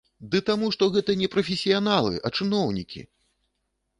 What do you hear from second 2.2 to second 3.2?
а чыноўнікі!